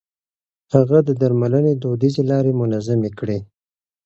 هغه 0.73 0.97
د 1.07 1.09
درملنې 1.21 1.73
دوديزې 1.83 2.23
لارې 2.31 2.51
منظمې 2.61 3.11
کړې. 3.19 3.39